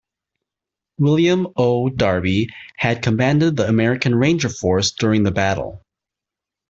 William 0.97 1.45
O. 1.57 1.87
Darby 1.87 2.49
had 2.75 3.03
commanded 3.03 3.55
the 3.55 3.67
American 3.67 4.15
Ranger 4.15 4.49
Force 4.49 4.89
during 4.93 5.21
the 5.21 5.29
battle. 5.29 5.85